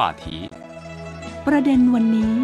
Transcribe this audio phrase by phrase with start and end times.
[0.00, 0.24] 话题
[1.46, 2.34] ประเด็นวันนี้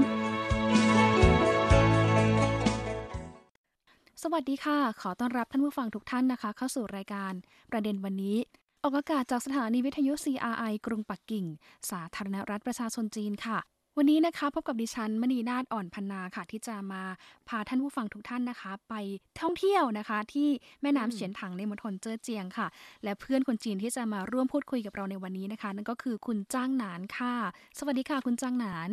[4.22, 7.32] สวัสดีค่ะ ขอต้อนรับท่านผู้ฟังทุกท่านนะคะ เข้าสู่รายการ
[7.70, 8.36] ประเด็นวันนี้
[8.82, 11.44] ออกอากาศจากสถานีวิทยุ CRI กรุงปักกิ่ง
[11.90, 13.58] สาธารณรัฐประชาชนจีนค่ะ
[13.98, 17.02] วันนี้นะคะพบกับดิฉันมณีนาฏอ่อนพันนาค่ะ ที่จะมา
[17.48, 18.94] พาท่านผู้ฟังทุกท่านนะคะ ไป
[19.40, 20.48] ท่องเที่ยวนะคะ ที่
[20.82, 22.66] แม่น้ำเฉียนถังในมณฑลเจ้อเจียงค่ะ
[23.04, 27.34] และเพื่อนคนจีนที่จะมาร่วมพูดคุยกับเราในวันนี้นะคะ นั่นก็คือคุณจ้างหนานค่ะ
[27.78, 28.90] สวัสดีค่ะ คุณจ้างหนาน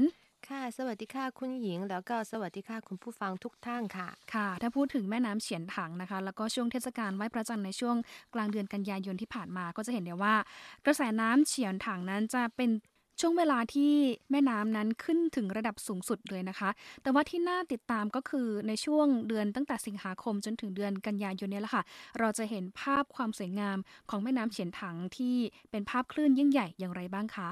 [0.49, 7.95] ค่ะ สวัสดีค่ะคุณหญิง แล้วก็สวัสดีค่ะคุณผู้ฟังทุกท่านค่ะ ค่ะ ถ้าพูดถึงแม่น้ำเฉียนถังนะคะ แล้วก็ช่วงเทศกาลไหว้พระจันทร์ในช่วง
[8.34, 10.35] กลางเดือนกันยายนที่ผ่านมาก็จะเห็นได้ว่า
[10.85, 12.70] กระแสน้ำเฉียนถังนั้นจะเป็น
[13.19, 13.93] ช่วงเวลาที่
[14.31, 16.69] แม่น้ำนั้นขึ้นถึงระดับสูงสุดเลยนะคะ
[17.01, 21.84] แต่ว่าที่น่าติดตามก็คือในช่วงเดือนตั้งแต่สิงหาคมจนถึงเดือนกันยายนนี้แหละค่ะ
[22.19, 23.77] เราจะเห็นภาพความสวยงาม
[24.09, 25.35] ของแม่น้ำเฉียนถังที่
[25.71, 27.49] เป็นภาพคลื่นยิ่งใหญ่อย่างไรบ้างคะ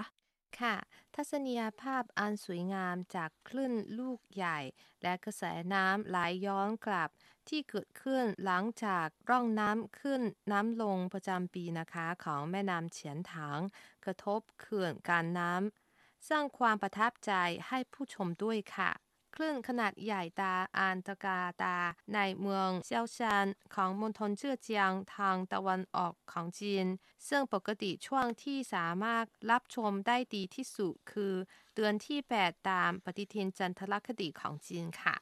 [0.60, 0.76] ค่ะ
[1.16, 4.60] ทัศนียภาพอันสวยงามจากคลื่นลูกใหญ่
[5.04, 7.10] และกระแสน้ำไหลย้อนกลับ
[7.52, 10.22] ที่เกิดขึ้นหลังจากร่องน้ำขึ้น
[10.52, 13.60] น้ำลงประจำปีนะคะของแม่น้ำเฉียนถัง
[14.06, 17.34] กระทบเขื่อนการน้ำสร้างความประทับใจ
[17.68, 18.92] ให้ผู้ชมด้วยค่ะ
[19.36, 21.78] คลื่นขนาดใหญ่ตาอานตกาตา
[22.14, 26.86] ในเมืองเซียวชานของมณฑลเจ้อเจียงทางตะวันออกของจีน
[27.28, 31.34] ซึ่งปกติช่วงที่สามารถรับชมได้ดีที่สุดคือ
[31.76, 35.16] เดือนที่ 8 ตามปฏิทินจันทรคติของจีนค่ะ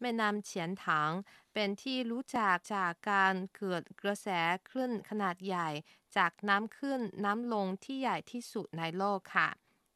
[0.00, 1.10] แม่น้ำเฉียนถัง
[1.52, 4.28] เป็นที่รู้จักจากการเกิดกระแส
[4.68, 5.68] คลื่นขนาดใหญ่
[6.16, 9.48] จากน้ำขึ้นน้ำลงที่ใหญ่ที่สุดในโลกค่ะ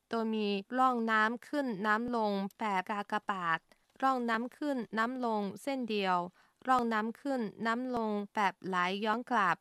[0.09, 3.59] โดยมีร่องน้ำขึ้นน้ำลงแบบกากบาท
[4.03, 6.19] ร่องน้ำขึ้นน้ำลงเส้นเดียว
[6.69, 9.57] ร่องน้ำขึ้นน้ำลงแบบไหลย้อนกลับ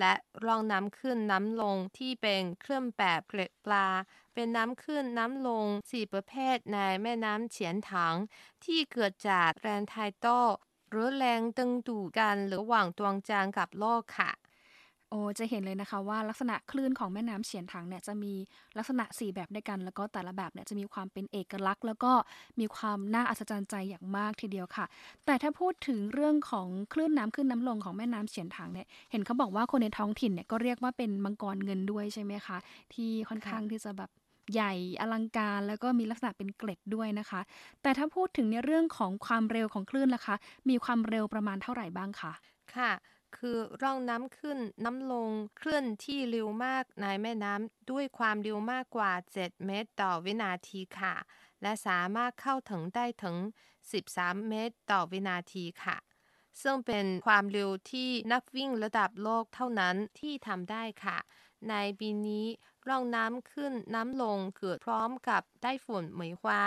[0.00, 0.14] และ
[0.44, 3.88] ร่องน้ำขึ้นน้ำลงที่เป็นเครื่องแบบเกล็ดปลา
[4.34, 8.14] เป็นน้ำขึ้นน้ำลงสี่ประเภทในแม่น้ำเฉียนถัง
[8.64, 10.26] ที่เกิดจากแรงไทโต
[10.90, 14.30] หรือแรงดึงดูดกันระหว่างดวงจันทร์กับโลกค่ะ
[15.10, 18.32] โอ้จะเห็นเลยนะคะว่าลักษณะคลื่นของแม่น้ำเฉียนถังเนี่ยจะมี
[18.78, 22.12] ลักษณะ 4 แบบด้วยกัน แล้วก็แต่ละแบบเนี่ยจะมีความเป็นเอกลักษณ์ แล้วก็
[22.60, 24.86] มีความน่าอัศจรรย์ใจอย่างมากทีเดียวค่ะ
[25.26, 32.56] แต่ถ้าพูดถึงเรื่องของคลื่นน้ำขึ้นน้ำลงของแม่น้ำเฉียนถังเนี่ยเห็นเขาบอกว่าคนในท้องถิ่นเนี่ยก็เรียกว่าเป็นมังกรเงินด้วยใช่ไหมคะ
[32.94, 34.10] ที่ค่อนข้างที่จะแบบ
[34.52, 37.40] ใหญ่อลังการแล้วก็มีลักษณะเป็นเกล็ดด้วยนะคะ
[37.82, 40.36] แต่ถ้าพูดถึงในเรื่องของความเร็วของคลื่นล่ะคะ
[40.68, 42.32] มีความเร็วประมาณเท่าไหร่บ้างคะ
[42.74, 42.90] ค่ะ
[43.36, 51.14] คือร่องน้ำขึ้นน้ำลงเคลื่อนที่เร็วมากในแม่น้ำด้วยความเร็วมากกว่า 7 เมตรต่อวินาทีค่ะ
[51.62, 53.36] และสามารถเข้าถึงได้ถึง
[53.92, 55.96] 13 เมตรต่อวินาทีค่ะ
[56.62, 61.18] ซึ่งเป็นความเร็วที่นักวิ่งระดับโลกเท่านั้นที่ทำได้ค่ะ
[61.70, 62.46] ในปีนี้
[62.88, 66.62] ร่องน้ำขึ้นน้ำลงเกิดพร้อมกับได้ฝนเหมยฮวา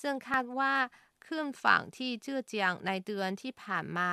[0.00, 0.74] ซึ่งคาดว่า
[1.26, 4.10] ขึ้นฝั่งที่เจื้อเจียงในเดือนที่ผ่านมา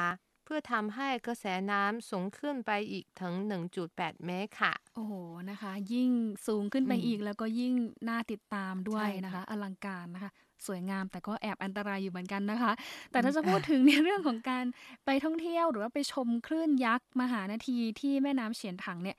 [0.56, 3.34] พื่อทำให้กระแสน้ำสูงขึ้นไปอีกถึง
[3.82, 5.14] 1.8 เมตรค่ะ โอ้โห
[5.50, 6.12] นะคะ ยิ่ง
[6.48, 7.74] สูงขึ้นไปอืมอีกแล้วก็ยิ่ง
[8.10, 10.32] น่าติดตามด้วยใช่ค่ะนะคะ อลังการนะคะ
[10.66, 12.72] สวยงามแต่ก็แอบอันตรายอยู่เหมือนกันนะคะ
[13.12, 14.66] แต่ถ้าจะพูดถึงในเรื่องของการ
[15.06, 19.18] ไปท่องเที่ยวหรือว่าไปชมคลื่นยักษ์มหานาทีที่แม่น้ำเฉียนถังเนี่ย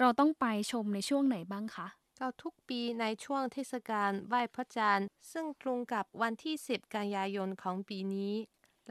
[0.00, 1.86] เราต้องไปชมในช่วงไหนบ้างคะ
[2.18, 8.34] ก็ทุกปีในช่วงเทศกาลไหว้พระจันทร์ ซึ่งตรงกับวันที่ 10 กันยายนของปีนี้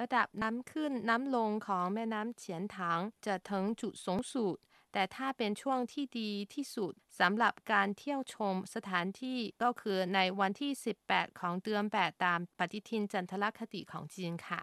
[0.02, 4.56] ระดับน้ำขึ้นน้ำลงของแม่น้ำเฉียนถังจะถึงจุดสูงสุด
[4.94, 10.72] แต่ถ้าเป็นช่วงที่ดีที่สุดสำหรับการเที่ยวชมสถานที่ก็คือในวันที่
[11.06, 14.62] 18 ของเดือน8ตามปฏิทินจันทรคติของจีนค่ะ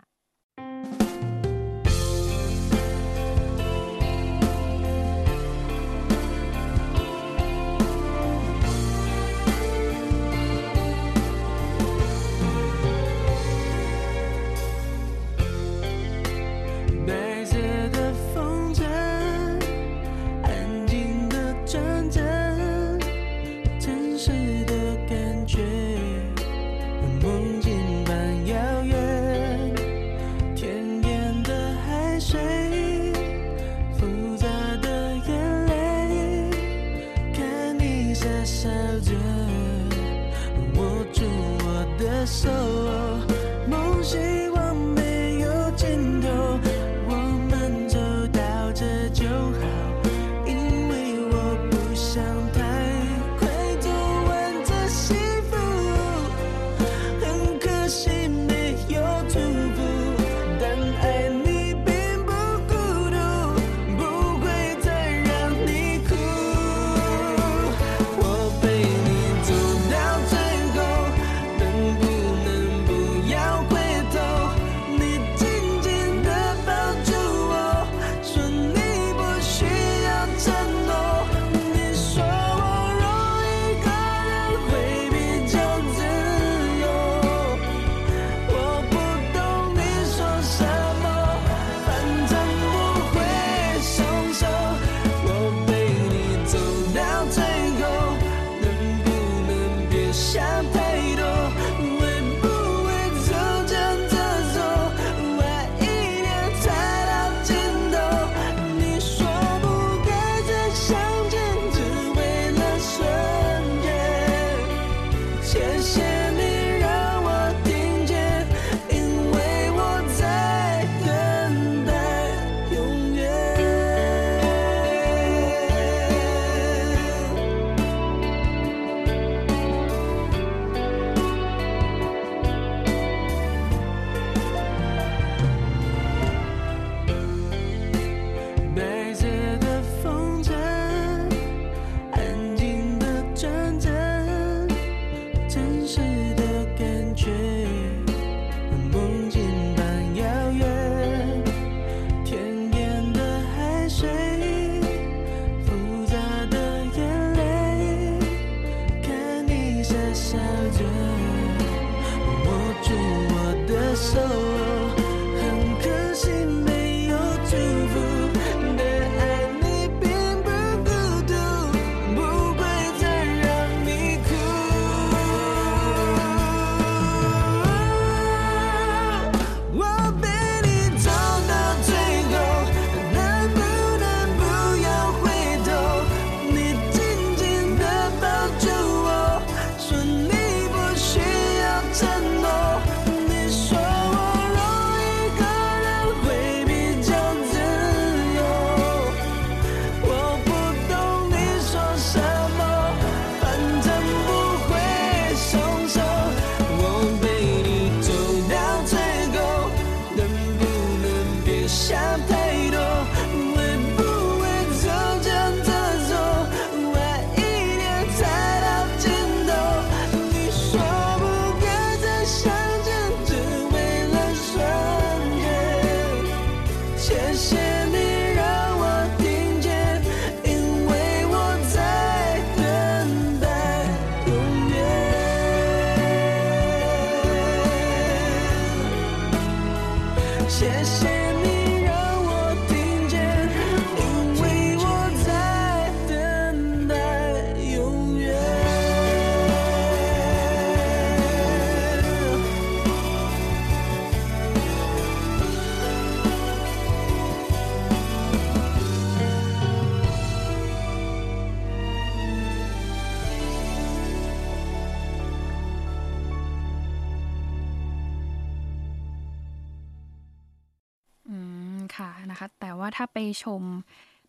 [272.61, 273.63] แต่ว่าถ้าไปชม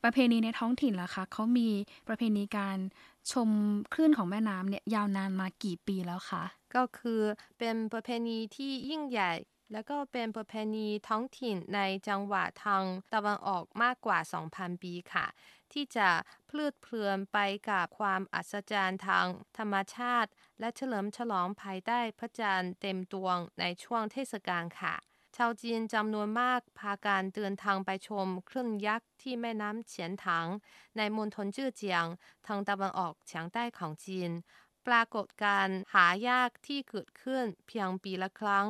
[0.03, 1.70] ประเพณีในท้องถิ่นล่ะคะเขามี
[2.08, 2.77] ประเพณีการ
[3.32, 3.50] ชม
[3.94, 6.44] คลื่นของแม่น้ำเนี่ยยาวนานมากี่ปีแล้วคะ
[6.75, 7.22] ก็คือ
[7.60, 9.34] เป็นประเพณีที่ยิ่งใหญ่
[9.72, 15.25] แล้วก็เป็นประเพณีท้องถิ่นในจังหวัดทางตะวันออกมากกว่า 2,000 ปีค่ะ
[15.72, 16.10] ที่จะ
[16.48, 17.38] เพลิดเพลินไป
[17.70, 19.25] กับความอัศจรรย์ทาง
[19.58, 20.29] ธรรมชาติ
[20.60, 24.96] และเฉลิมฉลองภายใต้พระจันทร์เต็มดวงในช่วงเทศกาลค่ะ
[25.41, 30.48] ชาวจีนจำนวนมากพาการเดินทางไปชมคลื่นยักษ์ที่แม่น้ำเฉียนถัง
[30.98, 32.05] ในมณฑลจื่อเจียง
[32.48, 34.31] ทางตะวันออกเฉียงใต้ของจีน
[34.88, 38.65] ปรากฏการณ์หายากที่เกิดขึ้นเพียงปีละครั้ง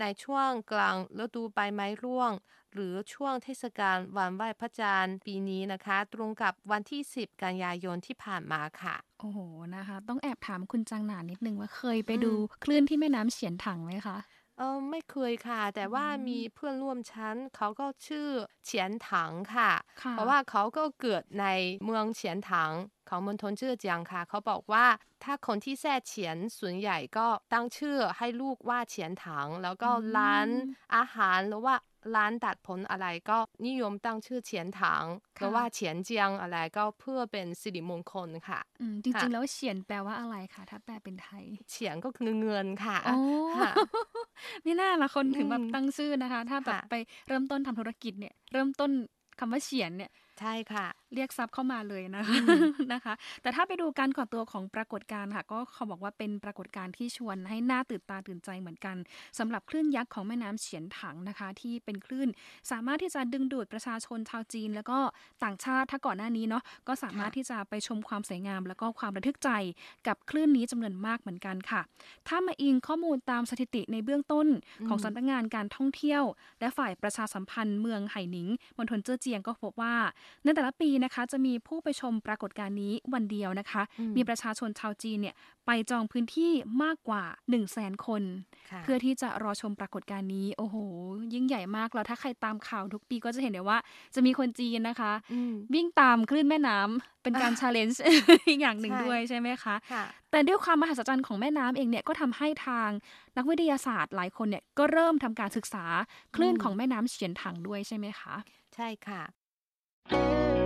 [0.00, 2.32] ในช่วงกลางฤดูใบไม้ร่วง
[2.72, 9.38] หรือช่วงเทศกาลวันไหว้พระจันทร์ปีนี้นะคะ ตรงกับวันที่ 10 กันยายนที่ผ่านมาค่ะ โอ้โห
[9.76, 12.32] นะคะ ต้องแอบถามคุณจังหนานนิดนึงว่าเคยไปอืมดู
[12.64, 14.16] คลื่นที่แม่น้ำเฉียนถังไหมคะ
[14.58, 18.28] เออไม่เคยค่ะ แต่ว่ามีเพื่อนร่วมชั้นเขาก็ชื่อ
[18.64, 19.70] เฉียนถังค่ะ
[20.02, 21.46] ค่ะเพราะว่าเขาก็เกิดใน
[21.84, 22.72] เมืองเฉียนถัง
[23.08, 24.86] ของมณฑลจื่อเจียงค่ะ เขาบอกว่า
[25.24, 30.48] ถ้าคนที่แท้เฉียนส่วนใหญ่ก็ตั้งชื่อให้ลูกว่าเฉียนถัง แล้วก็ร้าน
[30.96, 31.74] อาหารหรือว่า
[32.16, 35.04] ร้านตัดผมอะไรก็นิยมตั้งชื่อเฉียนถัง
[35.38, 43.16] หรือว่าเฉียนเจียงอะไรก็เพื่อเป็นสิริมงคลค่ะอืมจค่ะริงๆแล้วเฉียนแปลว่าอะไรคะถ้าแปลเป็นไทย เฉียนก็คือเงินค่ะอ๋อ
[43.54, 43.70] ค่ะ
[44.62, 46.94] ไม่น่าละคนถึงแบบอืมตั้งชื่อนะคะ ถ้าแบบค่ะไป
[47.28, 48.90] เริ่มต้นทำธุรกิจเนี่ย เริ่มต้น
[49.38, 58.96] คำว่าเฉียนเนี่ย ใช่ค่ะ เรียกทรัพย์เข้ามาเลยนะคะอืมนะคะ แต่ถ้าไปดูการก่อตัวของปรากฏการณ์ค่ะ ก็เขาบอกว่าเป็นปรากฏการณ์ที่ชวนให้หน่าตื่นตาตื่นใจเหมือนกัน
[59.38, 62.28] สำหรับคลื่นยักษ์ของแม่น้ำเฉียนถังนะคะ ที่เป็นคลื่น
[62.70, 64.98] สามารถที่จะดึงดูดประชาชนชาวจีน แล้วก็
[65.44, 69.50] ต่างชาติถ้าก่อนหน้านี้เนาะก็สามารถที่จะไปชมความสวยงาม แล้วก็ความระทึกใจ
[70.06, 71.80] กับคลื่นนี้จำนวนมากเหมือนกันค่ะ
[72.28, 74.46] ถ้ามาอิงข้อมูลตามสถิติในเบื้องต้น
[74.88, 76.22] ของอืมสำนักงานการท่องเที่ยว
[76.60, 79.94] และฝ่ายประชาสัมพันธ์เมืองไหหนิงมณฑลเจ้อเจียงก็พบว่า
[80.44, 85.34] ในแต่ละปีนะคะจะมีผู้ไปชมปรากฏการณ์นี้วันเดียวนะคะอืมมีประชาชนชาวจีนเนี่ย
[85.66, 88.22] ไปจองพื้นที่มากกว่า 1 0 0 0 0แสนคน
[88.70, 90.76] ค่ะเพื่อที่จะรอชมปรากฏการณ์นี้ โอ้โห
[91.34, 93.78] ยิ่งใหญ่มากแล้วถ้าใครตามข่าวทุกปีก็จะเห็นได้ว่า
[94.14, 98.02] จะมีคนจีนนะคะอืมวิ่งตามคลื่นแม่น้ำเป็นการอ่าชาเลนจ์
[98.48, 102.90] อีกอย่างหนึ่งใช่ด้วยใช่ไหมคะค่ะแต่ด้วยความมหัศจรรย์ของแม่น้ำเองเนี่ยก็ทำให้ทาง
[103.36, 105.84] นักวิทยาศาสตร์หลายคนเนี่ยก็เริ่มทำการศึกษา
[106.36, 108.34] คลื่นอืมของแม่น้ำเฉียนถังด้วยใช่ไหมคะ
[108.74, 110.61] ใช่ค่ะ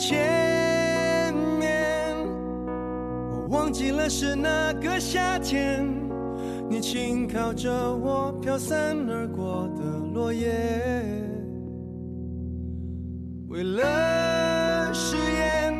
[0.00, 2.16] 前面，
[3.30, 5.86] 我忘记了是哪个夏天，
[6.70, 9.82] 你轻靠着我飘散而过的
[10.14, 10.48] 落叶。
[13.48, 15.78] 为了誓言，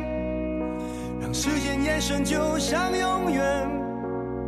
[1.19, 3.67] 让时间延伸就像永远，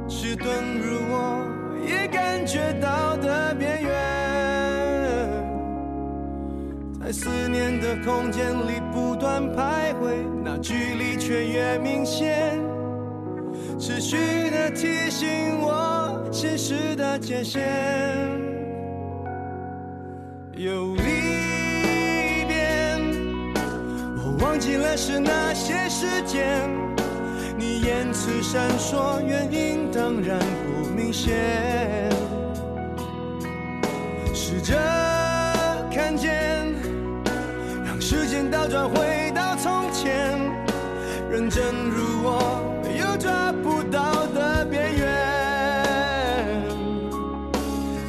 [0.08, 1.48] 迟钝如我
[1.88, 3.92] 也感觉到的边缘。
[7.02, 12.60] 在思念的空间里不断徘徊，那距离却越明显，
[13.80, 14.18] 持续
[14.52, 17.62] 的提醒我现实的界限。
[20.56, 21.04] 有离
[22.48, 22.98] 别，
[24.16, 26.70] 我忘记了是哪些时间，
[27.58, 31.34] 你言辞闪烁，原因当然不明显。
[34.36, 34.78] 试着
[38.50, 40.40] 倒转回到从前，
[41.30, 42.62] 认真如我
[42.98, 45.08] 又抓不到的边缘，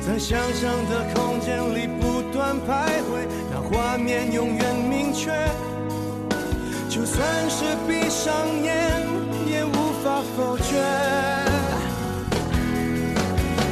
[0.06, 5.32] 在想象的空间里不断徘徊，那画面永远明确，
[6.88, 9.02] 就算是闭上眼，
[9.46, 10.80] 也无法否决。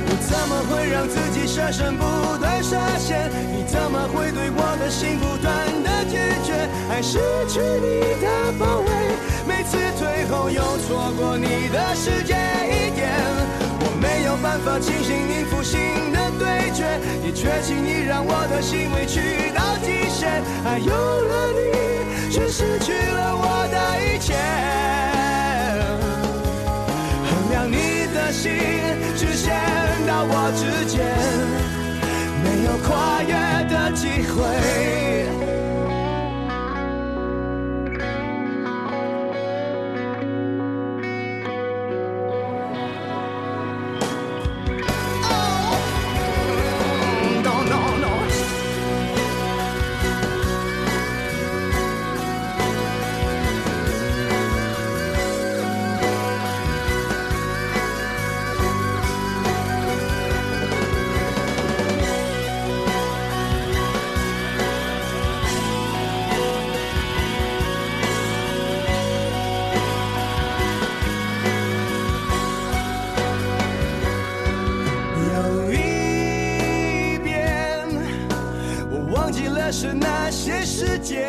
[0.09, 2.03] 我怎么会让自己设身不
[2.39, 3.31] 断设限？
[3.55, 5.51] 你怎么会对我的心不断
[5.83, 6.42] 的拒绝？
[6.93, 7.19] 爱失
[7.49, 8.87] 去你的包围，
[9.49, 12.35] 每次退后又错过你的世界
[12.69, 13.09] 一点。
[13.81, 15.81] 我没有办法清醒应付新
[16.13, 16.85] 的对决，
[17.25, 20.45] 也确信你让我的心委屈到极限。
[20.67, 24.37] 爱有了你，却失去了我的一切。
[27.25, 28.53] 衡量你的心，
[29.17, 29.49] 只限
[30.07, 31.01] 到我之间，
[32.45, 33.33] 没有跨越
[33.71, 35.62] 的机会。
[81.03, 81.29] 间，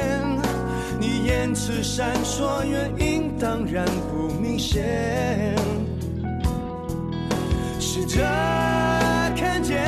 [1.00, 5.56] 你言辞闪烁，原因当然不明显。
[7.80, 8.22] 试着
[9.36, 9.84] 看见，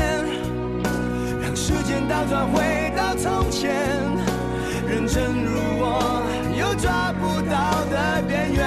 [1.42, 3.72] 让时间倒转回到从前，
[4.90, 6.24] 认真如我，
[6.60, 8.64] 有抓不到的边缘，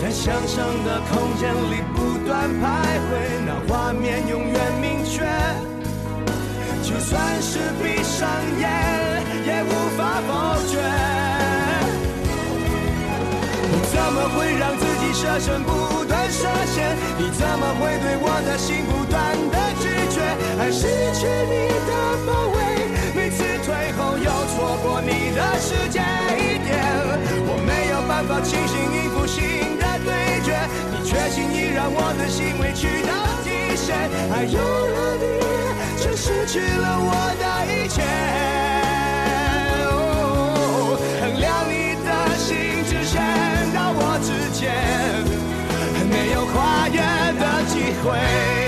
[0.00, 2.62] 在想象的空间里不断徘
[7.12, 8.26] 算是闭上
[8.58, 8.64] 眼，
[9.44, 10.32] 也无法否
[10.66, 10.80] 决。
[13.68, 16.96] 你怎么会让自己舍身不断设限？
[17.18, 20.16] 你怎么会对我的心不断的拒绝？
[20.58, 21.92] 爱失去你的
[22.24, 22.56] 包围，
[23.14, 26.00] 每次退后又错过你的世界
[26.40, 26.80] 一点，
[27.44, 29.71] 我没有办法清醒应付新
[30.02, 30.58] 对决，
[30.90, 33.10] 你却轻易让我的心委屈到
[33.42, 33.96] 极限。
[34.32, 35.42] 爱有了你。
[36.02, 38.02] 却失去了我的一切。
[41.20, 43.22] 衡量你的心直线
[43.72, 44.60] 到我之间，
[46.10, 46.98] 没有跨越
[47.38, 48.61] 的机会。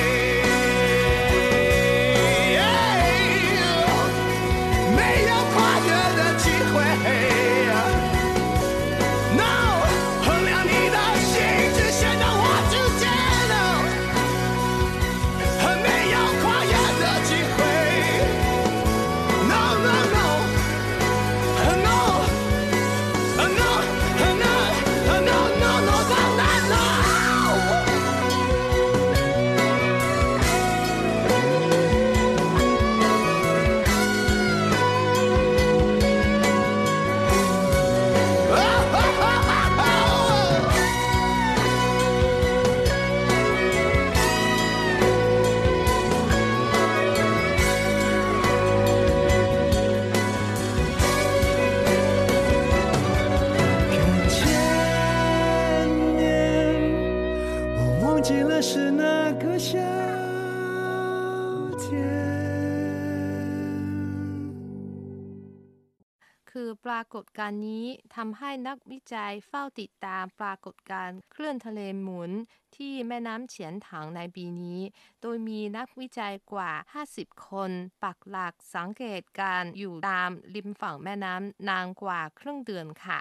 [66.50, 72.30] คือปรากฏการณ์นี้ทำให้นักวิจัยเฝ้าติดตามปรากฏการณ์คลื่นทะเลหมุน
[72.76, 74.80] ที่แม่น้ำเฉียนถังในปีนี้
[75.20, 76.72] โดยมีนักวิจัยกว่า
[77.10, 77.70] 50 คน
[78.02, 83.20] ปักหลักสังเกตการอยู่ตามริมฝั่งแม่น้ำนานกว่าครึ่งเดือนค่ะ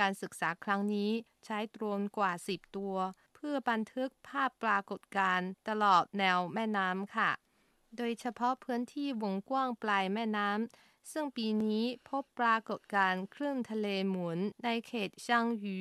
[0.00, 1.10] การศึกษาครั้งนี้
[1.44, 2.96] ใช้โดรนกว่า 10 ตัว
[3.48, 7.30] พื่อบันทึกภาพปรากฏการณ์ตลอดแนวแม่น้ำค่ะ
[7.96, 15.78] โดยเฉพาะพื้นที่วงกว้างปลายแม่น้ำ ซึ่งปีนี้พบปรากฏการณ์คลื่นทะเลหมุนในเขตช่างหยู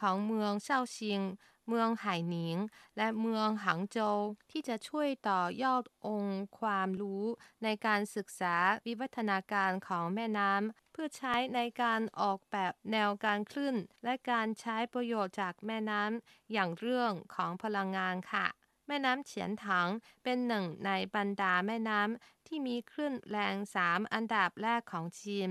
[0.00, 1.20] ของเมืองเซาชิง
[1.68, 2.56] เมืองไหหนิง
[2.96, 7.24] และเมืองหางโจวที่จะช่วยต่อยอดองค์ความรู้
[7.62, 18.46] ในการศึกษาวิวัฒนาการของแม่น้ำเพื่อใช้ในการออกแบบแนวการคลื่น และการใช้ประโยชน์จากแม่น้ำอย่างเรื่องของพลังงานค่ะ
[18.88, 19.88] แม่น้ำเฉียนถัง
[20.22, 25.50] เป็นหนึ่งในบรรดาแม่น้ำที่มีคลื่นแรงสามอันดับแรกของจีน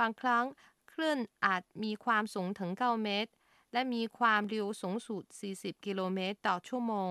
[0.00, 0.44] บางครั้ง
[0.92, 3.30] คลื่นอาจมีความสูงถึง 9 เมตร
[3.76, 7.10] และมีความเร็วสูงสุด 40 กิโลเมตรต่อชั่วโมง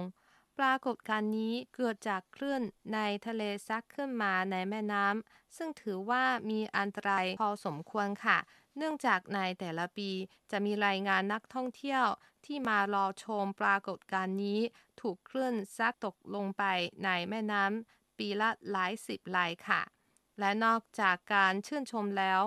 [0.57, 2.61] ปรากฏการณ์นี้เกิดจากคลื่น
[2.93, 8.37] ในทะเลซักขึ้นมาในแม่น้ำ ซึ่งถือว่ามีอันตรายพอสมควรค่ะ
[8.77, 10.09] เนื่องจากในแต่ละปี
[10.51, 12.05] จะมีรายงานนักท่องเที่ยว
[12.45, 14.59] ที่มารอชมปรากฏการณ์นี้
[15.01, 16.63] ถูกคลื่นซัดตกลงไป
[17.03, 19.81] ในแม่น้ำปีละหลายสิบลายค่ะ
[20.39, 22.41] และนอกจากการชื่นชมแล้ว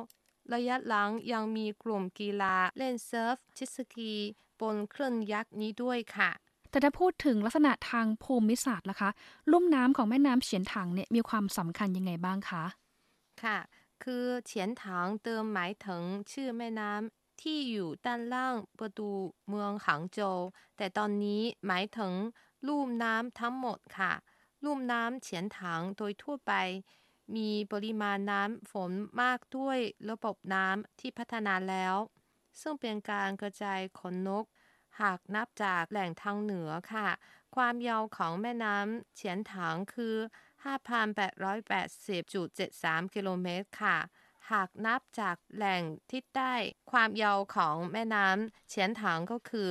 [0.54, 4.14] ระยะหลังยังมีกลุ่มกีฬาเล่นเซิร์ฟชิสกี
[4.60, 6.30] บนคลื่นยักษ์นี้ด้วยค่ะ
[6.70, 9.10] แต่ถ้าพูดถึงลักษณะทางภูมิศาสตร์ล่ะคะ
[9.52, 12.64] ลุ่มน้ำของแม่น้ำเฉียนถังเนี่ยมีความสำคัญยังไงบ้างคะ
[13.42, 13.58] ค่ะ
[14.04, 19.10] คือเฉียนถังเติมหมายถึงชื่อแม่น้ำที่อยู่ด้านล่างประตู
[19.48, 20.38] เมืองหางโจว
[20.76, 22.12] แต่ตอนนี้หมายถึง
[22.66, 24.12] ลุ่มน้ำทั้งหมดค่ะ
[24.64, 26.52] ลุ่มน้ำเฉียนถังโดยทั่วไป
[27.36, 29.78] มีปริมาณน้ำฝนมากด้วย
[30.10, 31.96] ระบบน้ำที่พัฒนาแล้ว
[32.60, 34.44] ซึ่งเป็นการกระจายขนนก
[35.00, 37.08] หากนับจากแหล่งทางเหนือค่ะ
[37.56, 40.16] ความยาวของแม่น้ำเฉียนถังคือ
[40.64, 43.96] 5,880.73 กิโลเมตรค่ะ
[44.50, 46.52] หากนับจากแหล่งทิศใต้
[46.90, 49.70] ความยาวของแม่น้ำเฉียนถังก็คือ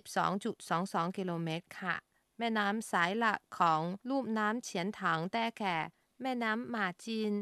[0.00, 1.94] 522.22 กิโลเมตรค่ะ
[2.38, 5.76] แม่น้ำสายหลักของรูปน้ำเฉียนถังแต่แก่
[6.22, 7.32] แม่น้ำหมาจิน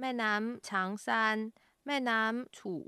[0.00, 1.38] แม่น้ำฉางซาน
[1.86, 2.84] แม่น้ำฉู่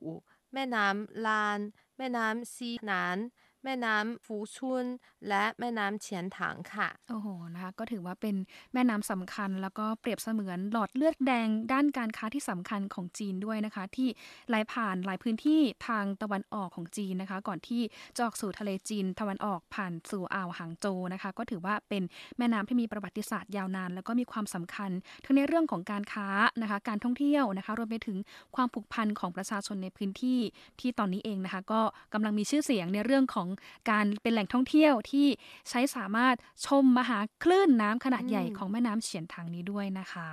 [0.53, 1.61] แม่น้ำลาน
[1.97, 3.19] แม่น้ำซีหนาน
[3.65, 4.87] แม่น้ำฟูชุน
[5.29, 8.37] และแม่น้ำเฉียนถังค่ะ โอ้โหนะคะก็ถือว่าเป็น
[8.73, 14.09] แม่น้ำสำคัญ แล้วก็เปรียบเสมือนหลอดเลือดแดงด้านการค้าที่สำคัญของจีนด้วยนะคะ ที่
[14.49, 17.83] ไหลผ่านหลายพื้นที่ทางตะวันออกของจีนนะคะ ก่อนที่
[18.17, 22.03] จะออกสู่ทะเลจีนตะวันออกผ่านสู่อ่าวหางโจวนะคะ ก็ถือว่าเป็น
[22.39, 24.91] แม่น้ำที่มีประวัติศาสตร์ยาวนาน แล้วก็มีความสำคัญ
[25.25, 26.29] ทั้งในเรื่องของการค้า
[26.63, 28.17] นะคะ การท่องเที่ยวนะคะรวมไปถึง
[28.57, 30.39] ความผูกพันของประชาชนในพื้นที่
[30.81, 31.81] ที่ตอนนี้เองนะคะ ก็
[32.15, 33.49] กำลังมีชื่อเสียงในเรื่องของ
[33.91, 35.27] การเป็นแหล่งท่องเที่ยวที่
[35.69, 36.35] ใช้สามารถ
[36.67, 40.29] ชมมหาคลื่นน้ำขนาดใหญ่อืมของแม่น้ำเฉียนถังนี้ด้วยนะคะ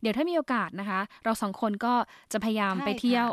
[0.00, 1.94] เดี๋ยวถ้ามีโอกาสนะคะ เราสองคนก็
[2.32, 3.28] จะพยายามใช่ไปเที่ยว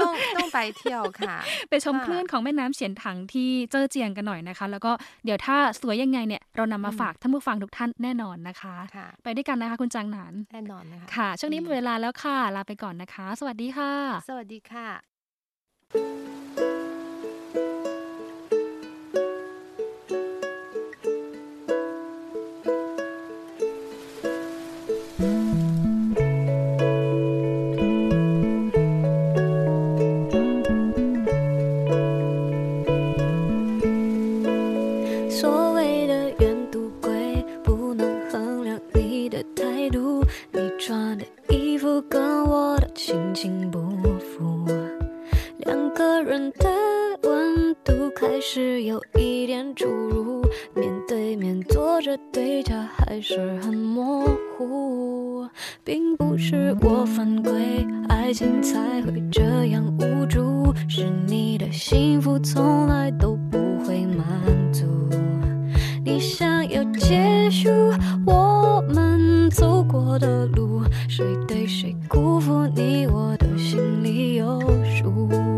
[0.00, 1.36] ่ะต้องต้องไปเที่ยวค่ะ
[1.68, 4.92] ไปชมค่ะคลื่นของแม่น้ำเฉียนถังที่เจ้อเจียงกันหน่อยนะคะ แล้วก็
[5.24, 13.92] เดี๋ยวถ้าสวยยังไงเนี่ยเรานำมาอืมฝากท่านผู้ฟังทุกท่านแน่นอนนะคะค่ะไปด้วยกันนะคะคุณจางหนานแน่นอนนะคะค่ะ ช่วงนี้หมดเวลาแล้วค่ะลาไปก่อนนะคะ สวัสดีค่ะ
[14.28, 16.67] สวัสดีค่ะ
[70.08, 75.57] 我的路，谁对谁辜负你，我的心里有数。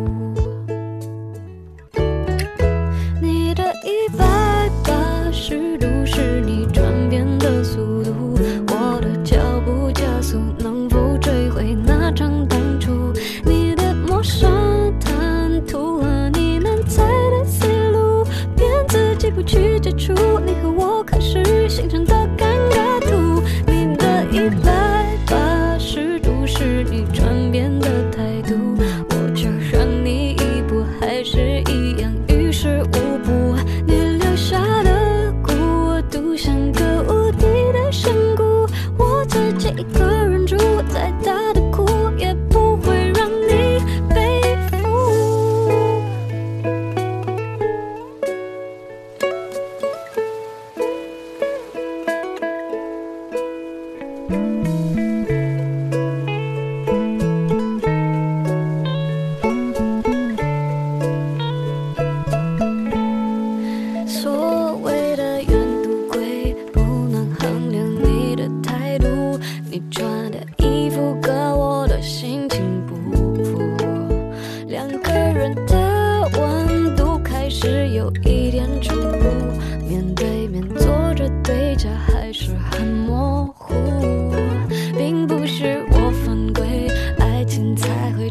[40.51, 40.57] 住
[40.89, 41.30] 在。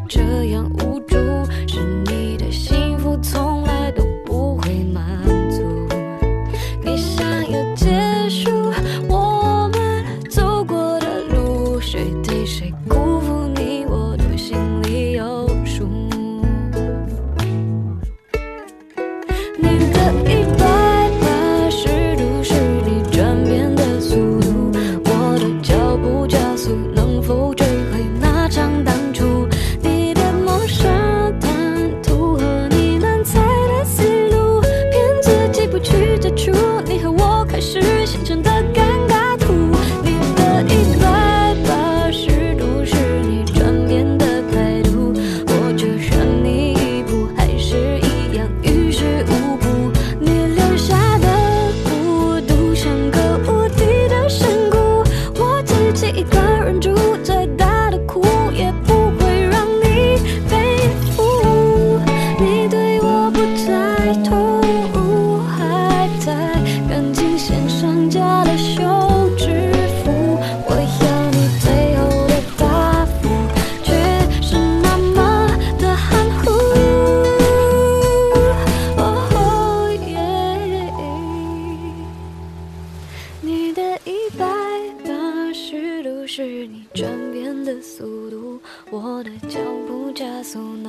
[0.10, 0.89] 这样无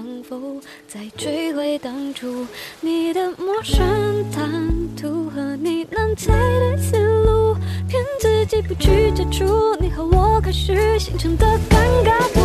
[0.02, 2.46] 能否再追回当初？
[2.80, 4.50] 你的陌生谈
[4.96, 7.54] 吐和你难猜的思路，
[7.88, 12.40] 骗自己不去接触你和我开始形成的尴尬不，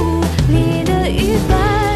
[0.51, 1.94] 你的意外。